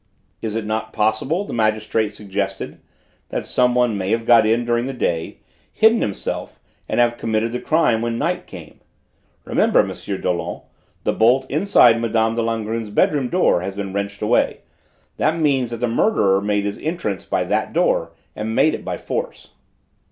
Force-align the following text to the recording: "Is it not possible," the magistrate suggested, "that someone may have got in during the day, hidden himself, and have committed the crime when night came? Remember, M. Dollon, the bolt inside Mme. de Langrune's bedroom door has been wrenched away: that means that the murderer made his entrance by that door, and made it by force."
"Is 0.41 0.55
it 0.55 0.65
not 0.65 0.93
possible," 0.93 1.45
the 1.45 1.53
magistrate 1.53 2.11
suggested, 2.15 2.79
"that 3.29 3.45
someone 3.45 3.95
may 3.95 4.09
have 4.09 4.25
got 4.25 4.47
in 4.47 4.65
during 4.65 4.87
the 4.87 4.93
day, 4.95 5.41
hidden 5.71 6.01
himself, 6.01 6.59
and 6.89 6.99
have 6.99 7.17
committed 7.17 7.51
the 7.51 7.59
crime 7.59 8.01
when 8.01 8.17
night 8.17 8.47
came? 8.47 8.79
Remember, 9.45 9.81
M. 9.81 9.93
Dollon, 10.19 10.61
the 11.03 11.13
bolt 11.13 11.45
inside 11.51 12.01
Mme. 12.01 12.13
de 12.33 12.41
Langrune's 12.41 12.89
bedroom 12.89 13.29
door 13.29 13.61
has 13.61 13.75
been 13.75 13.93
wrenched 13.93 14.23
away: 14.23 14.61
that 15.17 15.37
means 15.37 15.69
that 15.69 15.77
the 15.77 15.87
murderer 15.87 16.41
made 16.41 16.65
his 16.65 16.79
entrance 16.79 17.23
by 17.23 17.43
that 17.43 17.71
door, 17.71 18.11
and 18.35 18.55
made 18.55 18.73
it 18.73 18.83
by 18.83 18.97
force." 18.97 19.51